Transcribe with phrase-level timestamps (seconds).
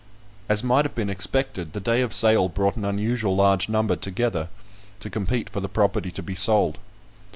[0.49, 4.49] As might have been expected, the day of sale brought an unusual large number together
[4.99, 6.79] to compete for the property to be sold.